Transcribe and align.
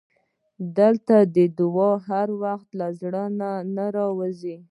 •ته 1.05 1.17
د 1.35 1.37
دعا 1.59 1.91
هر 2.07 2.27
وخت 2.43 2.69
له 2.79 2.87
زړه 2.99 3.23
نه 3.75 3.85
راووځې. 3.95 4.55